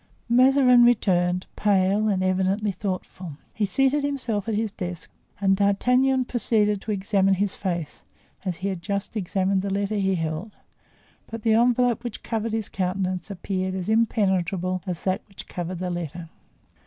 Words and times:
Mazarin 0.27 0.83
returned, 0.83 1.45
pale, 1.55 2.07
and 2.07 2.23
evidently 2.23 2.71
thoughtful. 2.71 3.33
He 3.53 3.67
seated 3.67 4.03
himself 4.03 4.49
at 4.49 4.55
his 4.55 4.71
desk 4.71 5.11
and 5.39 5.55
D'Artagnan 5.55 6.25
proceeded 6.25 6.81
to 6.81 6.91
examine 6.91 7.35
his 7.35 7.53
face, 7.53 8.03
as 8.43 8.57
he 8.65 8.69
had 8.69 8.81
just 8.81 9.15
examined 9.15 9.61
the 9.61 9.69
letter 9.71 9.93
he 9.97 10.15
held, 10.15 10.55
but 11.27 11.43
the 11.43 11.53
envelope 11.53 12.03
which 12.03 12.23
covered 12.23 12.51
his 12.53 12.67
countenance 12.67 13.29
appeared 13.29 13.75
as 13.75 13.89
impenetrable 13.89 14.81
as 14.87 15.03
that 15.03 15.21
which 15.27 15.47
covered 15.47 15.77
the 15.77 15.91
letter. 15.91 16.29